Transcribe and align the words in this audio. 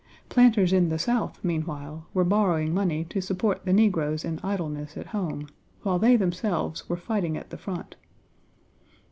Planters 0.29 0.73
in 0.73 0.89
the 0.89 0.97
South, 0.97 1.37
meanwhile, 1.43 2.07
were 2.15 2.23
borrowing 2.23 2.73
money 2.73 3.03
to 3.03 3.21
support 3.21 3.65
the 3.65 3.71
negroes 3.71 4.25
in 4.25 4.39
idleness 4.43 4.97
at 4.97 5.05
home, 5.13 5.45
while 5.83 5.99
they 5.99 6.15
themselves 6.15 6.89
were 6.89 6.97
fighting 6.97 7.37
at 7.37 7.51
the 7.51 7.55
front. 7.59 7.95